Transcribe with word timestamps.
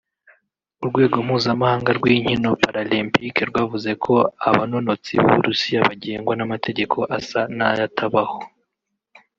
urwego 0.81 1.17
mpuzamakungu 1.27 1.89
rw'inkino 1.97 2.49
paralempike 2.63 3.41
rwavuze 3.51 3.91
ko 4.03 4.15
abanonotsi 4.49 5.11
b'Uburusiya 5.21 5.79
bagengwa 5.87 6.33
n'amategeko 6.35 6.97
asa 7.17 7.41
n'ayatabaho 7.55 8.39